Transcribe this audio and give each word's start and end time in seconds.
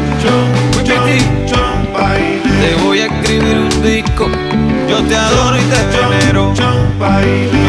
noche. 0.00 1.18
Te 2.60 2.82
voy 2.82 3.00
a 3.00 3.06
escribir 3.06 3.58
un 3.58 3.82
disco. 3.82 4.28
Yo 4.88 5.02
te 5.02 5.16
adoro 5.16 5.56
y 5.58 5.62
te 5.62 5.84
venero. 6.08 6.52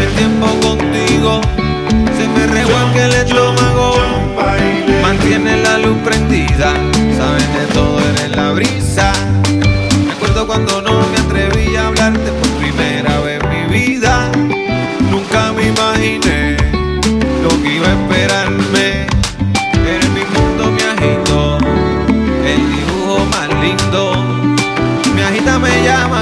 El 0.02 0.14
tiempo 0.16 0.48
contigo 0.62 1.42
se 2.16 2.28
me 2.28 2.48
revuelve 2.48 3.06
el 3.06 3.14
estómago. 3.14 3.96
Mantiene 5.02 5.58
la 5.64 5.78
luz 5.80 5.98
prendida. 6.04 6.74
Sabes 7.18 7.54
de 7.54 7.66
todo, 7.74 8.00
eres 8.00 8.36
la 8.36 8.52
brisa. 8.52 9.12
Me 10.06 10.12
acuerdo 10.12 10.48
cuando 10.48 10.82
no 10.82 11.02
me 11.08 11.23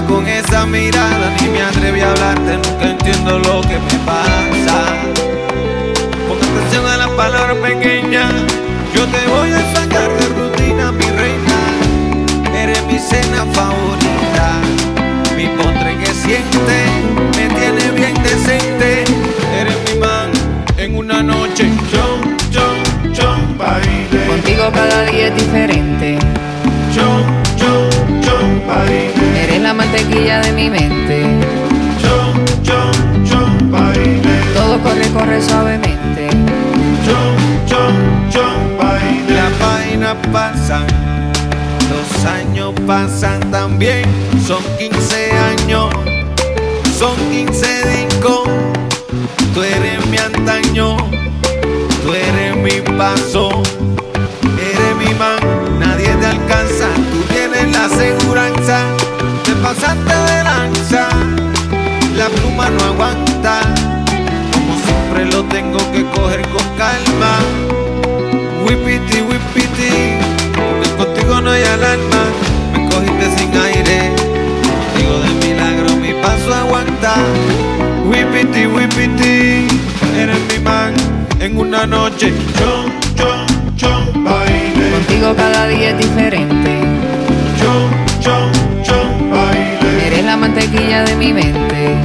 con 0.08 0.28
esa 0.28 0.66
mirada, 0.66 1.36
ni 1.42 1.50
me 1.50 1.62
atreví 1.62 2.02
a 2.02 2.12
hablarte, 2.12 2.58
nunca 2.58 2.90
entiendo 2.90 3.40
lo 3.40 3.62
que 3.62 3.78
me 3.80 4.00
pasa. 4.06 4.78
Pon 6.28 6.38
atención 6.38 6.86
a 6.86 6.98
las 6.98 7.10
palabras 7.10 7.58
pequeñas, 7.58 8.32
yo 8.96 9.06
te 9.06 9.28
voy 9.28 9.52
a 9.52 9.76
sacar 9.76 10.10
de 10.18 10.28
rutina, 10.30 10.92
mi 10.92 11.06
reina. 11.06 11.58
Eres 12.56 12.84
mi 12.86 13.00
cena 13.00 13.46
favorita, 13.54 14.62
mi 15.36 15.48
postre 15.48 15.98
que 15.98 16.14
siente, 16.14 16.86
me 17.38 17.48
tiene 17.56 17.92
bien 17.92 18.14
decente. 18.24 19.04
Eres 19.60 19.78
mi 19.88 20.00
man 20.00 20.30
en 20.78 20.96
una 20.96 21.22
noche. 21.24 21.70
Chon, 21.92 22.38
chon, 22.52 23.14
chon, 23.14 23.58
baile. 23.58 24.28
Contigo 24.28 24.70
cada 24.74 25.04
día 25.06 25.28
es 25.28 25.36
diferente. 25.36 26.20
Chon, 26.94 27.41
mantequilla 30.02 30.42
de 30.42 30.52
mi 30.54 30.70
mente. 30.70 31.24
Chon, 32.02 32.46
chon, 32.64 33.26
chon, 33.26 33.72
baile. 33.72 34.42
Todo 34.54 34.80
corre, 34.82 35.08
corre 35.14 35.42
suavemente. 35.42 36.30
Chon, 37.06 37.36
chon, 37.66 38.30
chon, 38.30 38.78
baile. 38.78 39.34
Las 39.34 39.60
vainas 39.60 40.16
pasan, 40.32 40.86
los 41.90 42.26
años 42.26 42.74
pasan 42.88 43.40
también. 43.52 44.04
Son 44.46 44.64
15 44.78 45.32
años, 45.32 45.90
son 46.98 47.16
15 47.30 47.68
discos. 47.88 48.50
Tú 49.54 49.64
eres 49.64 50.06
mi 50.08 50.18
antaño, 50.18 50.98
tú 52.04 52.14
eres 52.14 52.56
mi 52.56 52.82
paso, 52.98 53.51
lanza, 60.44 61.08
la 62.16 62.28
pluma 62.30 62.70
no 62.70 62.84
aguanta. 62.86 63.62
Como 64.54 64.74
siempre 64.86 65.26
lo 65.26 65.44
tengo 65.46 65.80
que 65.92 66.04
coger 66.16 66.42
con 66.50 66.66
calma. 66.78 67.34
Whipity, 68.66 69.22
whipity, 69.22 70.18
porque 70.54 70.90
contigo 70.98 71.42
no 71.42 71.52
hay 71.52 71.64
alarma. 71.64 72.24
Me 72.74 72.90
cogiste 72.90 73.38
sin 73.38 73.58
aire, 73.58 74.12
contigo 74.94 75.20
de 75.24 75.48
milagro 75.48 75.96
mi 75.98 76.14
paso 76.22 76.54
aguanta. 76.54 77.16
Whipity, 78.06 78.68
whipity, 78.68 79.68
eres 80.18 80.40
mi 80.50 80.60
man 80.64 80.94
en 81.40 81.58
una 81.58 81.86
noche. 81.86 82.34
Chon, 82.58 82.92
chon, 83.16 83.76
chon, 83.76 84.24
baile. 84.24 84.92
Contigo 84.92 85.34
cada 85.36 85.68
día 85.68 85.90
es 85.92 85.98
diferente. 85.98 86.80
Chon, 87.60 87.90
chon, 88.20 88.52
mantequilla 90.52 91.04
de 91.04 91.16
mi 91.16 91.34
mente. 91.34 91.96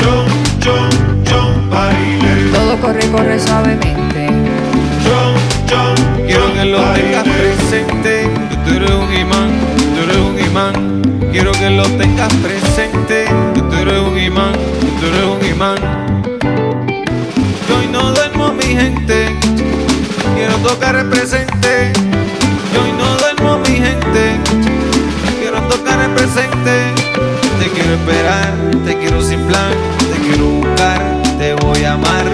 Chon, 0.00 0.26
chon, 0.60 1.24
chon, 1.24 1.70
baile. 1.70 2.50
Todo 2.52 2.76
corre, 2.80 3.06
corre 3.10 3.38
suavemente. 3.38 4.26
Chon, 5.04 5.34
chon, 5.66 6.26
Quiero 6.26 6.52
que 6.52 6.64
lo 6.64 6.80
tengas 6.94 7.22
presente, 7.22 8.28
que 8.50 8.56
tú 8.64 8.76
eres 8.76 8.90
un 8.90 9.14
imán, 9.14 9.50
tú 9.94 10.02
eres 10.02 10.16
un 10.16 10.38
imán. 10.38 11.02
Quiero 11.30 11.52
que 11.52 11.70
lo 11.70 11.84
tengas 11.96 12.32
presente, 12.34 13.26
que 13.54 13.60
tú 13.60 13.74
eres 13.76 14.00
un 14.00 14.18
imán, 14.18 14.52
tú 15.00 15.06
eres 15.06 15.24
un 15.24 15.46
imán. 15.54 15.76
Yo 17.68 17.78
hoy 17.78 17.86
no 17.92 18.10
duermo 18.12 18.52
mi 18.52 18.64
gente, 18.64 19.28
quiero 20.34 20.56
tocar 20.56 20.96
el 20.96 21.08
presente. 21.08 22.05
Te 30.26 30.32
quiero 30.32 30.46
buscar, 30.46 31.22
te 31.38 31.54
voy 31.54 31.84
a 31.84 31.92
amar. 31.92 32.24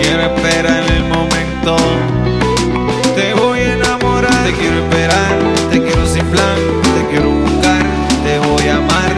Quiero 0.00 0.22
esperar 0.22 0.84
en 0.84 0.96
el 0.96 1.04
momento. 1.04 1.76
Te 3.14 3.34
voy 3.34 3.58
a 3.60 3.74
enamorar, 3.74 4.44
te 4.44 4.52
quiero 4.52 4.84
esperar, 4.84 5.38
te 5.70 5.82
quiero 5.82 6.06
sin 6.06 6.24
plan, 6.26 6.56
te 6.94 7.10
quiero 7.10 7.30
buscar, 7.30 7.82
te 8.24 8.38
voy 8.38 8.68
a 8.68 8.76
amar. 8.76 9.12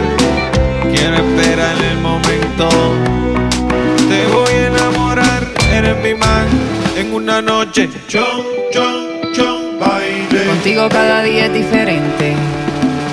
Quiero 0.93 1.15
esperar 1.15 1.75
en 1.77 1.83
el 1.83 1.97
momento. 1.97 2.69
Te 4.09 4.25
voy 4.27 4.53
a 4.53 4.67
enamorar, 4.67 5.47
eres 5.71 5.97
mi 6.03 6.13
man 6.15 6.47
en 6.97 7.13
una 7.13 7.41
noche. 7.41 7.89
chon, 8.07 8.43
chon, 8.71 9.31
chon, 9.33 9.79
baile. 9.79 10.45
Contigo 10.45 10.87
cada 10.89 11.21
día 11.23 11.45
es 11.47 11.53
diferente. 11.53 12.35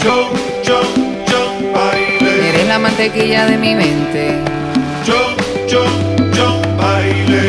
Chon, 0.03 0.29
chon, 0.63 0.87
chon, 1.27 1.73
baile. 1.73 2.49
Eres 2.51 2.69
la 2.69 2.79
mantequilla 2.79 3.47
de 3.47 3.57
mi 3.57 3.75
mente. 3.75 4.60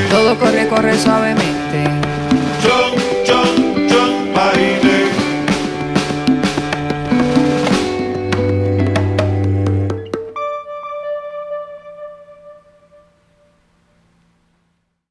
Todo 0.10 0.38
corre, 0.40 0.68
corre 0.68 0.98
suavemente. 0.98 1.91